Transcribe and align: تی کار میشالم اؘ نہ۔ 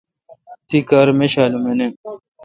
تی 0.67 0.77
کار 0.89 1.07
میشالم 1.19 1.63
اؘ 1.69 1.73
نہ۔ 1.79 1.87